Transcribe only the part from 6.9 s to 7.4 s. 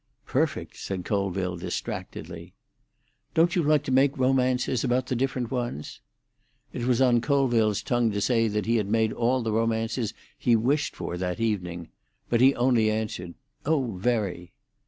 on